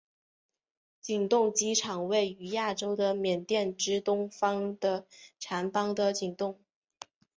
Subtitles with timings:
[0.99, 5.05] 景栋机场位于亚洲的缅甸之东方的
[5.39, 6.59] 掸邦的景栋。